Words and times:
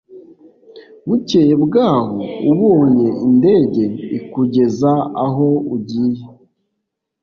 bukeye 1.07 1.53
bw 1.63 1.73
aho 1.89 2.09
ubonye 2.51 3.09
indege 3.25 3.83
ikugeza 4.17 4.91
aho 5.25 5.47
ugiye 5.75 6.23